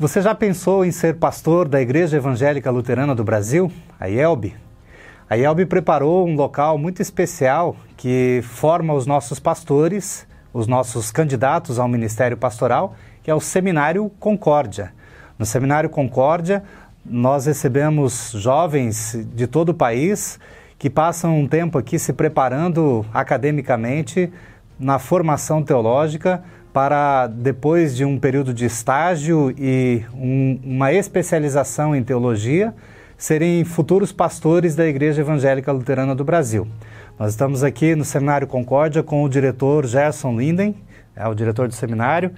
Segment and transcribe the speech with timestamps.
[0.00, 3.70] Você já pensou em ser pastor da Igreja Evangélica Luterana do Brasil,
[4.00, 4.54] a IELB?
[5.28, 11.78] A IELB preparou um local muito especial que forma os nossos pastores, os nossos candidatos
[11.78, 14.90] ao ministério pastoral, que é o Seminário Concórdia.
[15.38, 16.62] No Seminário Concórdia,
[17.04, 20.40] nós recebemos jovens de todo o país
[20.78, 24.32] que passam um tempo aqui se preparando academicamente
[24.78, 32.02] na formação teológica para, depois de um período de estágio e um, uma especialização em
[32.02, 32.74] teologia,
[33.16, 36.66] serem futuros pastores da Igreja Evangélica Luterana do Brasil.
[37.18, 40.74] Nós estamos aqui no Seminário Concórdia com o diretor Gerson Linden,
[41.14, 42.32] é o diretor do seminário.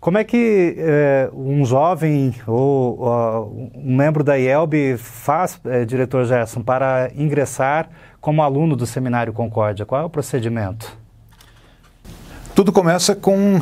[0.00, 6.24] Como é que é, um jovem ou uh, um membro da IELB faz, é, diretor
[6.26, 7.88] Gerson, para ingressar
[8.20, 9.86] como aluno do Seminário Concórdia?
[9.86, 11.03] Qual é o procedimento?
[12.54, 13.60] Tudo começa com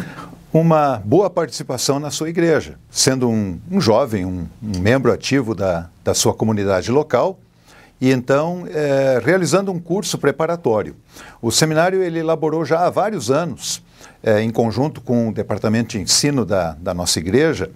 [0.53, 5.89] uma boa participação na sua igreja, sendo um, um jovem, um, um, membro ativo da,
[6.05, 7.41] da sua comunidade local
[7.99, 10.95] e então é, realizando um curso preparatório.
[11.41, 13.83] O seminário ele elaborou já há vários anos,
[14.23, 17.71] é, em conjunto com o departamento de ensino da, da nossa igreja,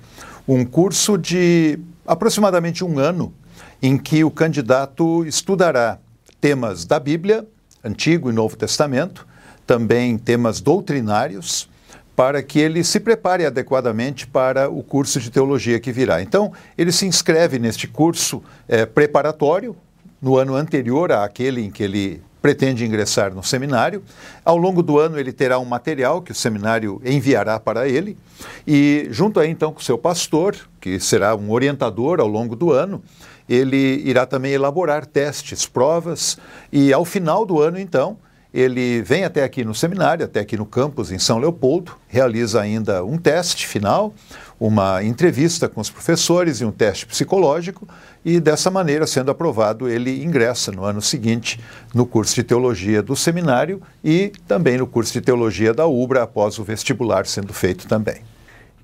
[0.47, 3.33] um curso de aproximadamente um ano
[3.80, 5.98] em que o candidato estudará
[6.42, 7.47] temas da Bíblia,
[7.83, 9.27] Antigo e Novo Testamento,
[9.67, 11.69] também temas doutrinários,
[12.14, 16.23] para que ele se prepare adequadamente para o curso de teologia que virá.
[16.23, 19.77] Então, ele se inscreve neste curso é, preparatório,
[20.20, 24.03] no ano anterior àquele em que ele pretende ingressar no seminário.
[24.45, 28.17] Ao longo do ano, ele terá um material que o seminário enviará para ele,
[28.67, 33.03] e junto aí então com seu pastor, que será um orientador ao longo do ano,
[33.48, 36.39] ele irá também elaborar testes, provas,
[36.73, 38.17] e ao final do ano, então,
[38.56, 43.04] ele vem até aqui no seminário, até aqui no campus em São Leopoldo, realiza ainda
[43.04, 44.14] um teste final,
[44.58, 47.86] uma entrevista com os professores e um teste psicológico,
[48.24, 51.61] e dessa maneira, sendo aprovado, ele ingressa no ano seguinte
[51.92, 56.58] no curso de teologia do seminário e também no curso de teologia da UBRA, após
[56.58, 58.22] o vestibular sendo feito também.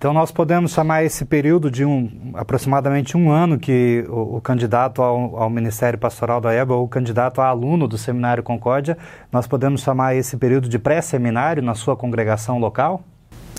[0.02, 5.00] Então nós podemos chamar esse período de um, aproximadamente um ano que o, o candidato
[5.00, 8.98] ao, ao, Ministério Pastoral da EBA ou o candidato a aluno do Seminário Concórdia,
[9.30, 13.04] nós podemos chamar esse período de pré-seminário na sua congregação local?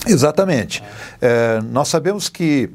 [0.06, 0.84] Exatamente.
[1.22, 2.70] É, nós sabemos que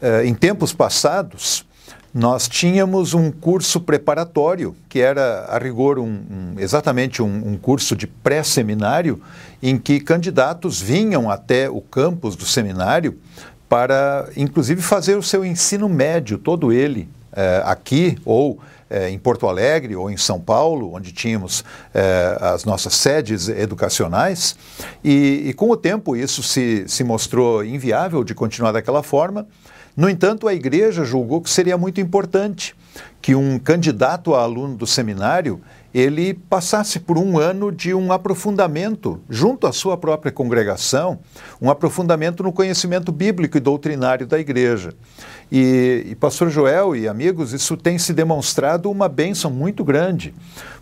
[0.00, 1.66] é, em tempos passados
[2.14, 7.96] nós tínhamos um curso preparatório, que era, a rigor, um, um, exatamente um, um curso
[7.96, 9.22] de pré-seminário,
[9.62, 13.18] em que candidatos vinham até o campus do seminário
[13.66, 19.48] para, inclusive, fazer o seu ensino médio, todo ele, eh, aqui ou eh, em Porto
[19.48, 21.64] Alegre ou em São Paulo, onde tínhamos
[21.94, 24.54] eh, as nossas sedes educacionais.
[25.02, 29.46] E, e, com o tempo isso se, se mostrou inviável de continuar daquela forma.
[29.96, 32.74] No entanto, a igreja julgou que seria muito importante
[33.20, 35.60] que um candidato a aluno do seminário
[35.94, 41.18] ele passasse por um ano de um aprofundamento junto à sua própria congregação,
[41.60, 44.94] um aprofundamento no conhecimento bíblico e doutrinário da igreja.
[45.50, 50.34] E, e pastor Joel e amigos, isso tem se demonstrado uma bênção muito grande,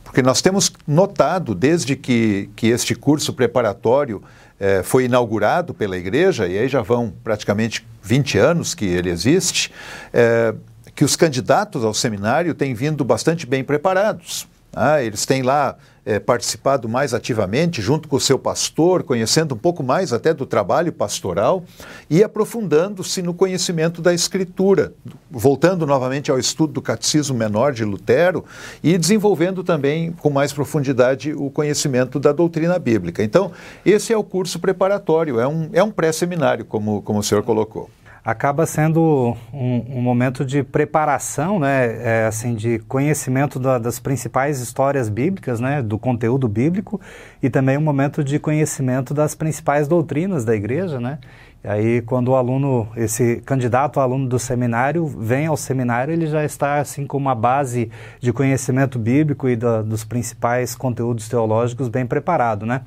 [0.04, 4.22] porque nós temos notado desde que, que este curso preparatório
[4.60, 9.72] eh, foi inaugurado pela igreja, e aí já vão praticamente 20 anos que ele existe,
[10.12, 10.54] é,
[10.94, 14.46] que os candidatos ao seminário têm vindo bastante bem preparados.
[14.72, 19.58] Ah, eles têm lá é, participado mais ativamente, junto com o seu pastor, conhecendo um
[19.58, 21.64] pouco mais até do trabalho pastoral
[22.08, 24.92] e aprofundando-se no conhecimento da Escritura,
[25.30, 28.44] voltando novamente ao estudo do Catecismo Menor de Lutero
[28.82, 33.22] e desenvolvendo também com mais profundidade o conhecimento da doutrina bíblica.
[33.22, 33.52] Então,
[33.84, 37.90] esse é o curso preparatório, é um, é um pré-seminário, como, como o senhor colocou
[38.24, 44.60] acaba sendo um, um, momento de preparação, né, é, assim, de conhecimento da, das principais
[44.60, 47.00] histórias bíblicas, né, do conteúdo bíblico,
[47.42, 51.18] e também um momento de conhecimento das principais doutrinas da igreja, né.
[51.62, 56.42] E aí, quando o aluno, esse candidato aluno do seminário vem ao seminário, ele já
[56.42, 62.06] está assim com uma base de conhecimento bíblico e da, dos principais conteúdos teológicos bem
[62.06, 62.80] preparado, né.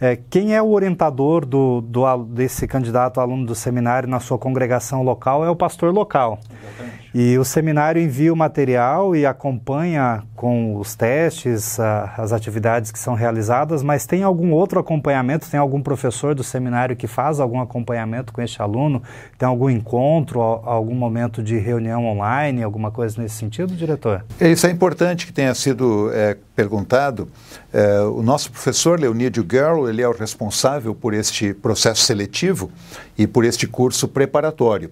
[0.00, 5.02] É, quem é o orientador do, do, desse candidato aluno do seminário na sua congregação
[5.02, 6.38] local é o pastor local.
[6.50, 7.05] Exatamente.
[7.18, 12.98] E o seminário envia o material e acompanha com os testes, a, as atividades que
[12.98, 15.48] são realizadas, mas tem algum outro acompanhamento?
[15.48, 19.02] Tem algum professor do seminário que faz algum acompanhamento com este aluno?
[19.38, 24.22] Tem algum encontro, algum momento de reunião online, alguma coisa nesse sentido, diretor?
[24.38, 27.30] Isso é importante que tenha sido é, perguntado.
[27.72, 32.70] É, o nosso professor Leonídio Girl, ele é o responsável por este processo seletivo
[33.16, 34.90] e por este curso preparatório.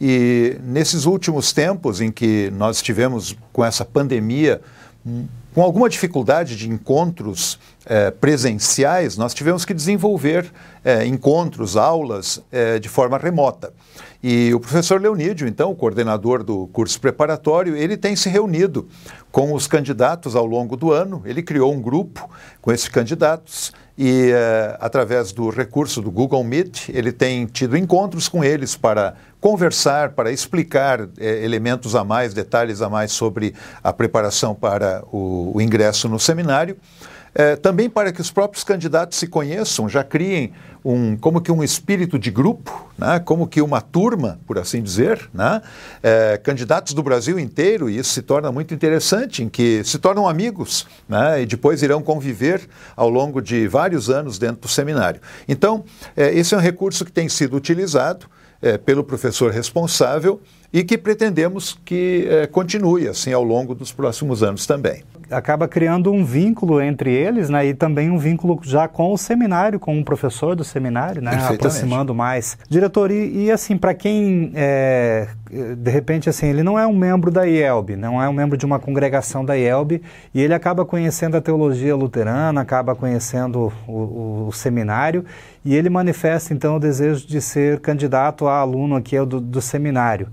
[0.00, 4.62] E nesses últimos tempos em que nós estivemos com essa pandemia,
[5.54, 10.50] com alguma dificuldade de encontros eh, presenciais, nós tivemos que desenvolver
[10.84, 13.72] eh, encontros, aulas eh, de forma remota.
[14.22, 18.88] E o professor Leonídio, então, o coordenador do curso preparatório, ele tem se reunido
[19.32, 21.22] com os candidatos ao longo do ano.
[21.24, 22.28] Ele criou um grupo
[22.60, 28.30] com esses candidatos e, eh, através do recurso do Google Meet, ele tem tido encontros
[28.30, 33.54] com eles para conversar, para explicar eh, elementos a mais, detalhes a mais sobre
[33.84, 36.78] a preparação para o, o ingresso no seminário.
[37.34, 40.52] É, também para que os próprios candidatos se conheçam, já criem
[40.84, 43.20] um, como que um espírito de grupo, né?
[43.20, 45.62] como que uma turma, por assim dizer, né?
[46.02, 50.28] É, candidatos do Brasil inteiro, e isso se torna muito interessante, em que se tornam
[50.28, 51.42] amigos né?
[51.42, 52.66] e depois irão conviver
[52.96, 55.20] ao longo de vários anos dentro do seminário.
[55.46, 55.84] Então,
[56.16, 58.26] é, esse é um recurso que tem sido utilizado
[58.62, 60.40] é, pelo professor responsável
[60.72, 66.12] e que pretendemos que é, continue assim ao longo dos próximos anos também acaba criando
[66.12, 67.66] um vínculo entre eles, né?
[67.66, 71.32] E também um vínculo já com o seminário, com o professor do seminário, né?
[71.48, 72.58] Aproximando mais.
[72.68, 75.28] Diretor, e, e assim, para quem, é,
[75.76, 78.66] de repente, assim, ele não é um membro da IELB, não é um membro de
[78.66, 80.02] uma congregação da IELB,
[80.34, 85.24] e ele acaba conhecendo a teologia luterana, acaba conhecendo o, o, o seminário,
[85.64, 90.28] e ele manifesta, então, o desejo de ser candidato a aluno aqui do, do seminário.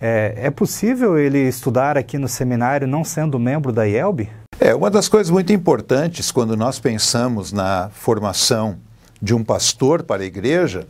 [0.00, 4.28] É, é, possível ele estudar aqui no seminário não sendo membro da IELB?
[4.60, 8.78] É, uma das coisas muito importantes quando nós pensamos na formação
[9.20, 10.86] de um pastor para a igreja,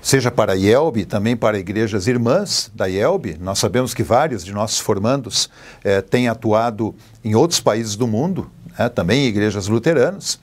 [0.00, 4.52] seja para a IELB, também para igrejas irmãs da IELB, nós sabemos que vários de
[4.52, 5.50] nossos formandos
[5.82, 6.94] é, têm atuado
[7.24, 8.48] em outros países do mundo,
[8.78, 10.38] é, também em igrejas luteranas,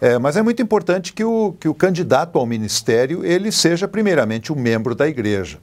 [0.00, 4.52] é, mas é muito importante que o, que o candidato ao ministério ele seja primeiramente
[4.52, 5.58] um membro da igreja.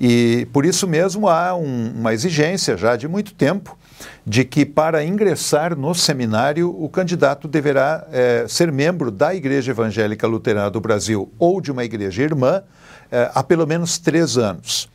[0.00, 3.78] E por isso mesmo há um, uma exigência já de muito tempo
[4.26, 10.26] de que para ingressar no seminário o candidato deverá é, ser membro da Igreja Evangélica
[10.26, 12.62] Luterana do Brasil ou de uma igreja irmã
[13.10, 14.88] é, há pelo menos três anos.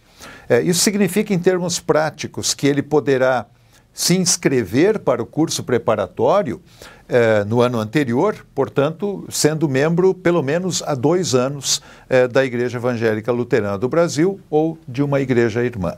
[0.50, 3.45] É, isso significa, em termos práticos, que ele poderá
[3.94, 6.62] se inscrever para o curso preparatório
[7.10, 12.78] eh, no ano anterior, portanto, sendo membro pelo menos há dois anos eh, da Igreja
[12.78, 15.96] Evangélica Luterana do Brasil ou de uma igreja irmã.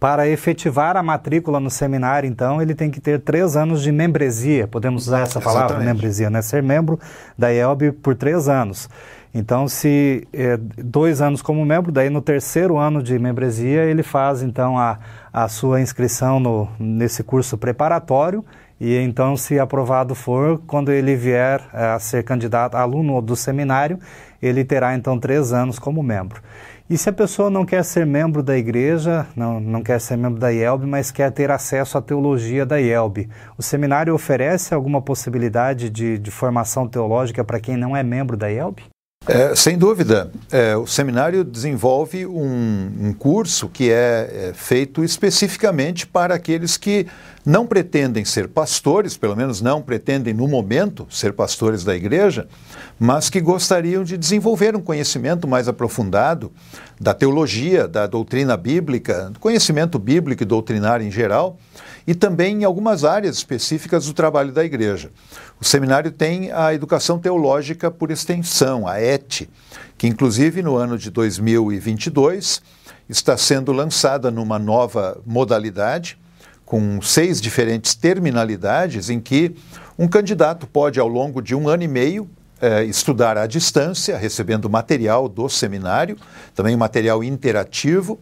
[0.00, 4.66] Para efetivar a matrícula no seminário, então, ele tem que ter três anos de membresia.
[4.66, 5.94] Podemos usar essa palavra, Exatamente.
[5.94, 6.42] membresia, né?
[6.42, 6.98] Ser membro
[7.38, 8.88] da IELB por três anos.
[9.32, 14.42] Então, se é, dois anos como membro, daí no terceiro ano de membresia ele faz
[14.42, 14.98] então a,
[15.32, 18.44] a sua inscrição no, nesse curso preparatório
[18.84, 23.98] e então, se aprovado for, quando ele vier é, a ser candidato, aluno do seminário,
[24.42, 26.42] ele terá então três anos como membro.
[26.88, 30.38] E se a pessoa não quer ser membro da igreja, não, não quer ser membro
[30.38, 33.26] da IELB, mas quer ter acesso à teologia da IELB,
[33.56, 38.52] o seminário oferece alguma possibilidade de, de formação teológica para quem não é membro da
[38.52, 38.82] IELB?
[39.26, 40.30] É, sem dúvida.
[40.52, 47.06] É, o seminário desenvolve um, um curso que é, é, feito especificamente para aqueles que
[47.44, 52.48] não pretendem ser pastores, pelo menos não pretendem no momento ser pastores da igreja,
[52.98, 56.50] mas que gostariam de desenvolver um conhecimento mais aprofundado
[56.98, 61.58] da teologia, da doutrina bíblica, conhecimento bíblico e doutrinário em geral
[62.06, 65.10] e também em algumas áreas específicas do trabalho da igreja.
[65.60, 69.42] O seminário tem a educação teológica por extensão, a ET,
[69.98, 72.62] que inclusive no ano de 2022
[73.08, 76.18] está sendo lançada numa nova modalidade,
[76.64, 79.54] com seis diferentes terminalidades, em que
[79.98, 82.28] um candidato pode, ao longo de um ano e meio,
[82.64, 86.16] é, estudar à distância, recebendo material do seminário,
[86.54, 88.18] também material interativo,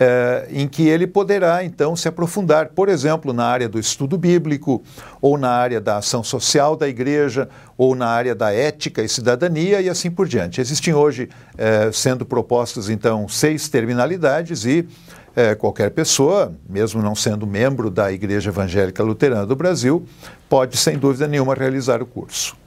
[0.00, 4.82] é, em que ele poderá então se aprofundar, por exemplo, na área do estudo bíblico,
[5.20, 9.82] ou na área da ação social da igreja, ou na área da ética e cidadania
[9.82, 10.58] e assim por diante.
[10.58, 14.88] Existem hoje é, sendo propostas então seis terminalidades e
[15.36, 20.06] é, qualquer pessoa, mesmo não sendo membro da Igreja Evangélica Luterana do Brasil,
[20.48, 22.61] pode sem dúvida nenhuma realizar o curso.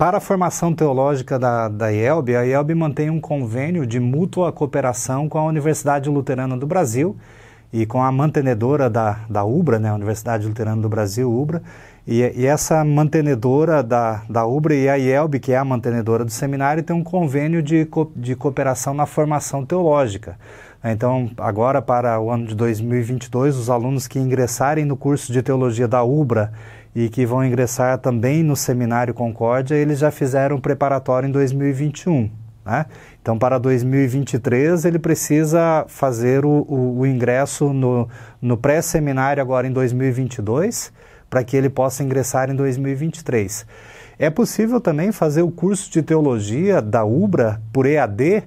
[0.00, 5.28] Para a formação teológica da, da IELB, a IELB mantém um convênio de mútua cooperação
[5.28, 7.14] com a Universidade Luterana do Brasil
[7.70, 11.62] e com a mantenedora da, da UBRA, né, a Universidade Luterana do Brasil, UBRA,
[12.06, 16.30] e, e, essa mantenedora da, da UBRA e a IELB, que é a mantenedora do
[16.30, 20.38] seminário, tem um convênio de, co, de cooperação na formação teológica.
[20.82, 25.86] Então, agora para o ano de 2022, os alunos que ingressarem no curso de teologia
[25.86, 26.50] da UBRA
[26.94, 32.30] e que vão ingressar também no Seminário Concórdia, eles já fizeram preparatório em 2021.
[32.64, 32.86] Né?
[33.22, 38.08] Então, para 2023, ele precisa fazer o, o, o ingresso no,
[38.40, 40.92] no pré-seminário agora em 2022,
[41.28, 43.66] para que ele possa ingressar em 2023.
[44.18, 48.42] É possível também fazer o curso de teologia da UBRA por EAD,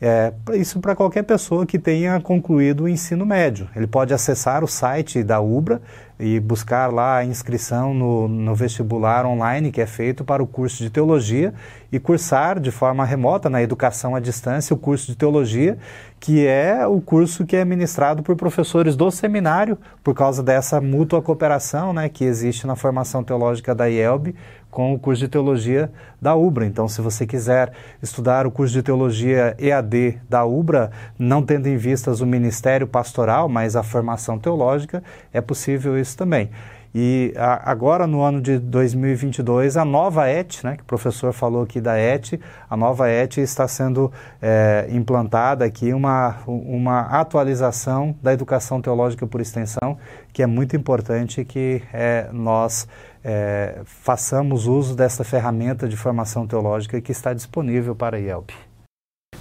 [0.00, 3.68] é, isso para qualquer pessoa que tenha concluído o ensino médio.
[3.74, 5.80] Ele pode acessar o site da UBRA
[6.24, 10.82] e buscar lá a inscrição no, no, vestibular online que é feito para o curso
[10.82, 11.52] de teologia
[11.92, 15.76] e cursar de forma remota na educação à distância o curso de teologia,
[16.18, 21.20] que é o curso que é ministrado por professores do seminário por causa dessa mútua
[21.20, 24.34] cooperação né, que existe na formação teológica da IELB
[24.74, 25.88] com o curso de teologia
[26.20, 26.66] da UBRA.
[26.66, 27.70] Então, se você quiser
[28.02, 33.48] estudar o curso de teologia EAD da UBRA, não tendo em vistas o ministério pastoral,
[33.48, 35.00] mas a formação teológica,
[35.32, 36.50] é possível também.
[36.94, 41.64] E a, agora, no ano de 2022, a nova ET, né, que o professor falou
[41.64, 42.34] aqui da ET,
[42.70, 49.40] a nova ET está sendo é, implantada aqui uma, uma atualização da educação teológica por
[49.40, 49.98] extensão,
[50.32, 52.86] que é muito importante que é, nós
[53.24, 58.52] é, façamos uso dessa ferramenta de formação teológica que está disponível para a IELP.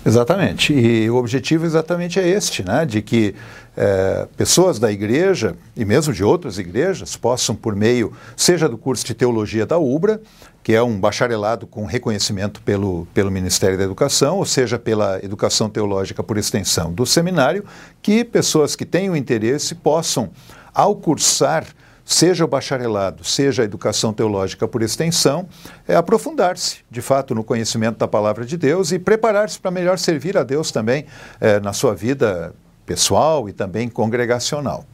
[0.06, 0.74] Exatamente.
[0.74, 2.86] E o objetivo exatamente é este, né?
[2.86, 3.36] de que
[3.76, 9.06] é, pessoas da igreja e mesmo de outras igrejas possam, por meio, seja do curso
[9.06, 10.22] de teologia da UBRA,
[10.62, 15.70] que é um bacharelado com reconhecimento pelo, pelo Ministério da Educação, ou seja, pela educação
[15.70, 17.66] teológica por extensão do seminário,
[18.02, 20.30] que pessoas que tenham interesse possam,
[20.74, 21.66] ao cursar
[22.06, 25.48] seja o bacharelado, seja a educação teológica por extensão,
[25.88, 30.38] é aprofundar-se, de fato, no conhecimento da palavra de Deus e preparar-se para melhor servir
[30.38, 31.06] a Deus também
[31.40, 32.54] é, na sua vida
[32.86, 34.86] pessoal e também congregacional.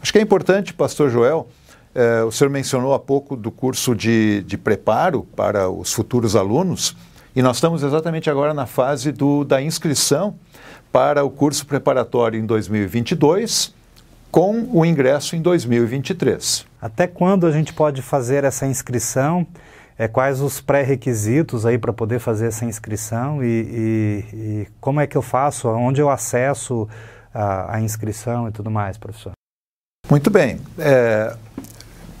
[0.00, 1.48] Acho que é importante, Pastor Joel,
[1.94, 6.96] é, o senhor mencionou há pouco do curso de, de preparo para os futuros alunos,
[7.34, 10.36] e nós estamos exatamente agora na fase do, da inscrição
[10.92, 13.74] para o curso preparatório em 2022
[14.32, 16.64] com o ingresso em 2023.
[16.80, 19.46] Até quando a gente pode fazer essa inscrição?
[19.98, 25.06] É, quais os pré-requisitos aí para poder fazer essa inscrição e, e, e, como é
[25.06, 25.68] que eu faço?
[25.68, 26.88] Onde eu acesso
[27.32, 29.32] a, a inscrição e tudo mais, professor?
[30.10, 30.58] Muito bem.
[30.78, 31.36] É,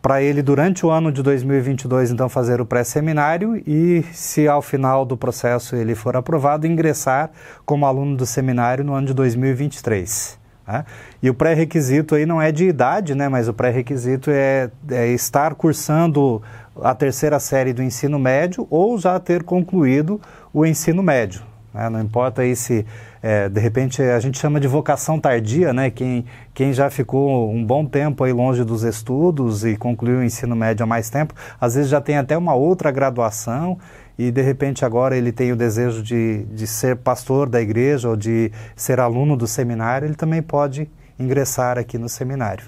[0.01, 5.05] para ele durante o ano de 2022 então fazer o pré-seminário e se ao final
[5.05, 7.31] do processo ele for aprovado ingressar
[7.65, 10.37] como aluno do seminário no ano de 2023.
[10.67, 10.85] Né?
[11.21, 13.29] E o pré-requisito aí não é de idade, né?
[13.29, 16.41] Mas o pré-requisito é, é estar cursando
[16.81, 20.19] a terceira série do ensino médio ou já ter concluído
[20.53, 21.52] o ensino médio.
[21.73, 21.89] Né?
[21.89, 22.85] Não importa aí se
[23.21, 25.89] é, de repente a gente chama de vocação tardia, né?
[25.89, 30.55] Quem, quem já ficou um bom tempo aí longe dos estudos e concluiu o ensino
[30.55, 33.77] médio há mais tempo, às vezes já tem até uma outra graduação
[34.17, 38.15] e de repente agora ele tem o desejo de, de ser pastor da igreja ou
[38.15, 40.89] de ser aluno do seminário, ele também pode
[41.19, 42.65] ingressar aqui no seminário.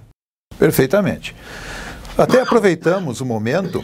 [0.57, 1.35] Perfeitamente.
[2.17, 3.83] Até aproveitamos o momento,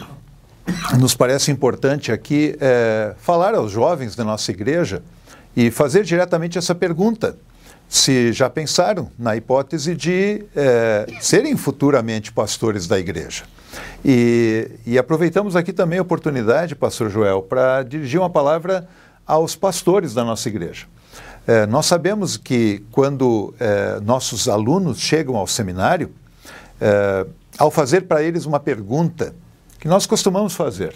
[0.98, 5.02] nos parece importante aqui é, falar aos jovens da nossa igreja
[5.56, 7.36] e fazer diretamente essa pergunta.
[7.88, 13.44] Se já pensaram na hipótese de é, serem futuramente pastores da igreja.
[14.04, 18.88] E, e, aproveitamos aqui também a oportunidade, Pastor Joel, para dirigir uma palavra
[19.26, 20.86] aos pastores da nossa igreja.
[21.46, 26.10] É, nós sabemos que quando é, nossos alunos chegam ao seminário,
[27.58, 29.32] ao fazer para eles uma pergunta
[29.82, 30.94] que nós costumamos fazer,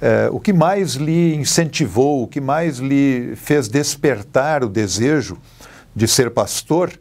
[0.00, 5.36] é, o que mais lhe incentivou, o que mais lhe fez despertar o desejo
[5.94, 6.98] de ser pastor?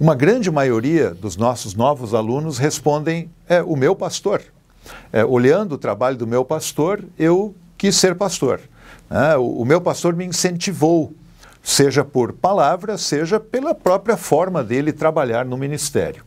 [0.00, 4.42] Uma grande maioria dos nossos novos alunos respondem: é o meu pastor.
[5.12, 8.60] É, olhando o trabalho do meu pastor, eu quis ser pastor.
[9.08, 9.36] Né?
[9.36, 11.14] O, o meu pastor me incentivou,
[11.62, 16.24] seja por palavras, seja pela própria forma dele trabalhar no ministério.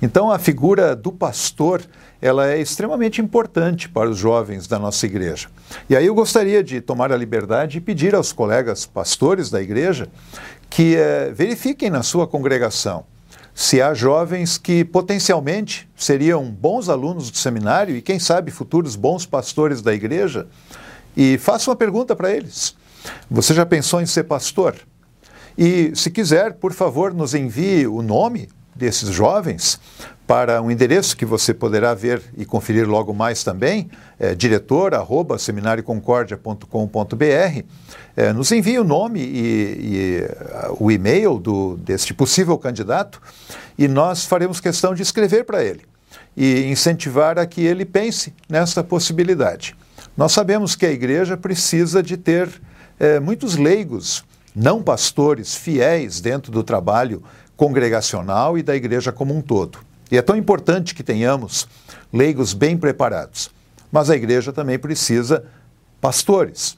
[0.00, 1.82] Então, a figura do pastor
[2.20, 5.48] ela é extremamente importante para os jovens da nossa igreja.
[5.90, 10.08] E aí eu gostaria de tomar a liberdade e pedir aos colegas pastores da igreja
[10.70, 13.04] que eh, verifiquem na sua congregação
[13.54, 19.24] se há jovens que potencialmente seriam bons alunos do seminário e, quem sabe, futuros bons
[19.24, 20.48] pastores da igreja,
[21.16, 22.74] e façam uma pergunta para eles:
[23.30, 24.74] Você já pensou em ser pastor?
[25.56, 29.78] E, se quiser, por favor, nos envie o nome desses jovens
[30.26, 35.38] para um endereço que você poderá ver e conferir logo mais também, é, diretor arroba
[35.38, 37.62] seminarioconcordia.com.br,
[38.16, 40.22] é, nos envie o nome e, e
[40.70, 43.20] uh, o e-mail do, deste possível candidato
[43.76, 45.82] e nós faremos questão de escrever para ele
[46.36, 49.76] e incentivar a que ele pense nessa possibilidade.
[50.16, 52.48] Nós sabemos que a igreja precisa de ter
[52.98, 57.22] é, muitos leigos, não pastores, fiéis dentro do trabalho
[57.56, 59.78] congregacional e da igreja como um todo.
[60.10, 61.68] E é tão importante que tenhamos
[62.12, 63.50] leigos bem preparados.
[63.90, 65.44] Mas a igreja também precisa
[66.00, 66.76] pastores.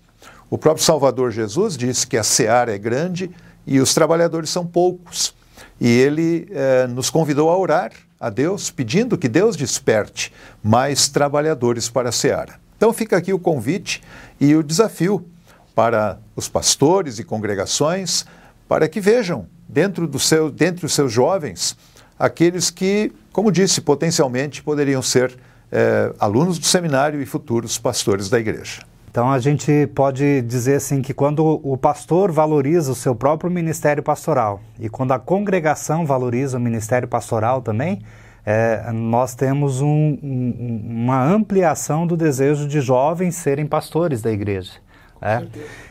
[0.48, 3.30] O próprio Salvador Jesus disse que a seara é grande
[3.66, 5.34] e os trabalhadores são poucos.
[5.80, 11.88] E ele eh, nos convidou a orar a Deus, pedindo que Deus desperte mais trabalhadores
[11.88, 12.54] para a seara.
[12.76, 14.02] Então fica aqui o convite
[14.40, 15.26] e o desafio
[15.74, 18.24] para os pastores e congregações
[18.68, 21.76] para que vejam dentro do seu, dentre os seus jovens
[22.18, 25.36] aqueles que, como disse, potencialmente poderiam ser
[25.70, 28.82] é, alunos do seminário e futuros pastores da igreja.
[29.10, 34.02] Então a gente pode dizer assim que quando o pastor valoriza o seu próprio ministério
[34.02, 38.02] pastoral e quando a congregação valoriza o ministério pastoral também,
[38.44, 44.72] é, nós temos um, um, uma ampliação do desejo de jovens serem pastores da igreja.
[45.20, 45.42] É.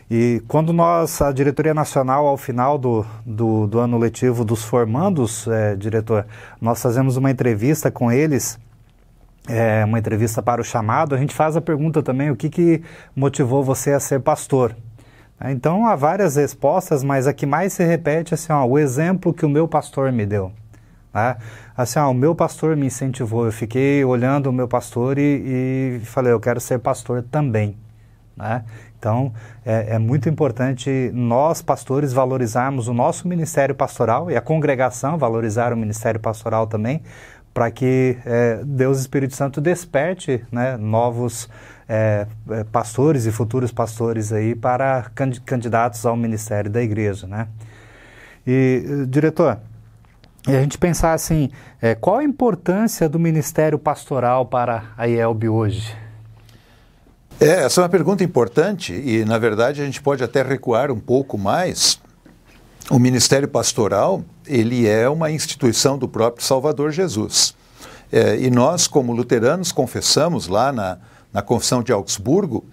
[0.09, 5.47] E quando nós, a diretoria nacional, ao final do, do, do ano letivo dos formandos,
[5.47, 6.27] é, diretor,
[6.61, 8.59] nós fazemos uma entrevista com eles,
[9.47, 12.83] é, uma entrevista para o chamado, a gente faz a pergunta também, o que, que
[13.15, 14.75] motivou você a ser pastor?
[15.39, 18.77] É, então há várias respostas, mas a que mais se repete é assim, ó, o
[18.77, 20.51] exemplo que o meu pastor me deu.
[21.11, 21.35] Né?
[21.75, 26.05] Assim, ó, o meu pastor me incentivou, eu fiquei olhando o meu pastor e, e
[26.05, 27.75] falei, eu quero ser pastor também.
[28.35, 28.63] Né?
[29.05, 29.31] Então,
[29.63, 35.71] é, é, muito importante nós, pastores, valorizarmos o nosso ministério pastoral e a congregação valorizar
[35.71, 37.03] o ministério pastoral também,
[37.53, 41.47] para que é, Deus Espírito Santo desperte né, novos
[41.87, 45.03] é, é pastores e futuros pastores aí para
[45.45, 47.27] candidatos ao ministério da igreja.
[47.27, 47.47] Né?
[48.45, 49.59] E, diretor,
[50.47, 55.47] e a gente pensar assim, é, qual a importância do ministério pastoral para a IELB
[55.47, 56.04] hoje?
[57.39, 61.00] É, essa é uma pergunta importante e, na verdade, a gente pode até recuar um
[61.00, 62.00] pouco mais.
[62.89, 67.54] O Ministério Pastoral, ele é uma instituição do próprio Salvador Jesus.
[68.12, 70.98] É, e nós, como luteranos, confessamos lá na,
[71.34, 72.63] na Confissão de Augsburgo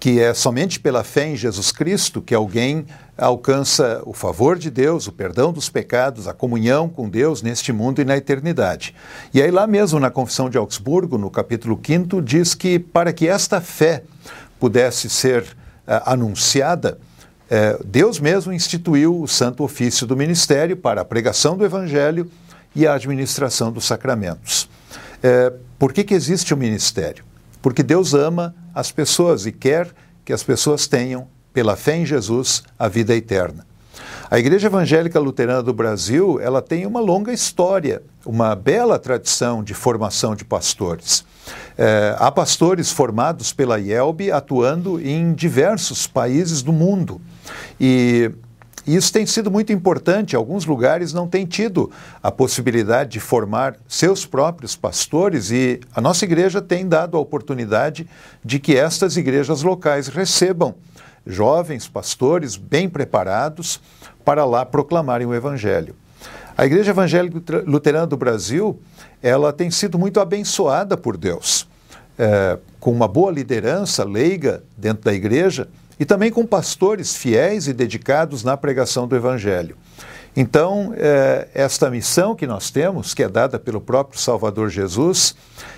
[0.00, 2.86] que é somente pela fé em Jesus Cristo que alguém
[3.18, 8.00] alcança o favor de Deus, o perdão dos pecados, a comunhão com Deus neste mundo
[8.00, 8.94] e na eternidade.
[9.34, 13.28] E aí, lá mesmo na Confissão de Augsburgo, no capítulo 5, diz que para que
[13.28, 14.02] esta fé
[14.58, 16.98] pudesse ser uh, anunciada,
[17.50, 22.30] uh, Deus mesmo instituiu o santo ofício do ministério para a pregação do evangelho
[22.74, 24.64] e a administração dos sacramentos.
[25.18, 27.29] Uh, por que, que existe o ministério?
[27.62, 29.90] Porque Deus ama as pessoas e quer
[30.24, 33.66] que as pessoas tenham, pela fé em Jesus, a vida eterna.
[34.30, 39.74] A Igreja Evangélica Luterana do Brasil, ela tem uma longa história, uma bela tradição de
[39.74, 41.24] formação de pastores.
[41.76, 47.20] É, há pastores formados pela IELB atuando em diversos países do mundo.
[47.80, 48.30] E
[48.96, 50.34] isso tem sido muito importante.
[50.34, 51.90] Alguns lugares não têm tido
[52.22, 58.08] a possibilidade de formar seus próprios pastores e a nossa igreja tem dado a oportunidade
[58.44, 60.74] de que estas igrejas locais recebam
[61.26, 63.80] jovens pastores bem preparados
[64.24, 65.94] para lá proclamarem o evangelho.
[66.56, 68.78] A Igreja Evangélica Luterana do Brasil,
[69.22, 71.66] ela tem sido muito abençoada por Deus,
[72.18, 75.68] é, com uma boa liderança leiga dentro da igreja
[76.00, 79.76] e também com pastores fiéis e dedicados na pregação do Evangelho.
[80.34, 85.34] Então, é, esta missão que nós temos, que é dada pelo próprio Salvador Jesus,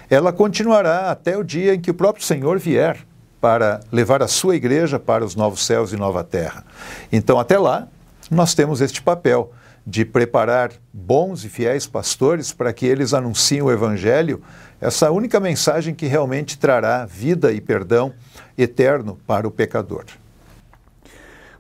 [0.09, 2.99] ela continuará até o dia em que o próprio Senhor vier
[3.41, 6.65] para levar a sua igreja para os novos céus e nova terra.
[7.11, 7.89] Então, até lá,
[8.31, 9.53] nós temos este papel
[9.87, 14.43] de preparar bons e fiéis pastores para que eles anunciem o Evangelho,
[14.81, 18.13] essa única mensagem que realmente trará vida e perdão
[18.57, 20.05] eterno para o pecador.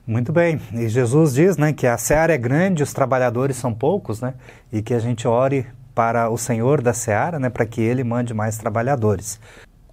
[0.06, 0.61] Muito bem.
[0.72, 4.35] E Jesus diz, né, que a seara é grande, os trabalhadores são poucos, né,
[4.72, 8.35] e que a gente ore para o Senhor da seara, né, para que ele mande
[8.35, 9.38] mais trabalhadores.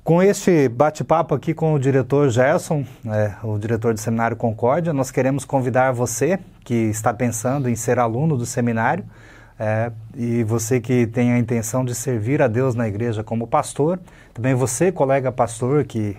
[0.04, 5.12] Com este bate-papo aqui com o diretor Gerson, é, o diretor do Seminário Concórdia, nós
[5.12, 9.04] queremos convidar você que está pensando em ser aluno do seminário
[9.60, 14.00] é, e você que tem a intenção de servir a Deus na igreja como pastor,
[14.34, 16.18] também você, colega pastor, que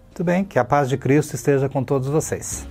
[0.09, 2.71] Muito bem, que a paz de Cristo esteja com todos vocês.